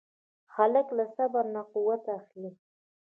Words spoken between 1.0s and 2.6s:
صبر نه قوت اخلي.